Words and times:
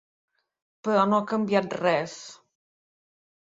Però 0.87 1.03
no 1.11 1.19
ha 1.23 1.27
canviat 1.33 1.77
res. 1.83 2.17